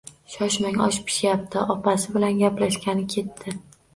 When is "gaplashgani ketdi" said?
2.39-3.55